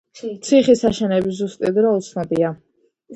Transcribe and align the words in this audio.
ციხის 0.45 0.79
აშენების 0.89 1.35
ზუსტი 1.41 1.71
დრო 1.75 1.91
უცნობია. 1.99 2.51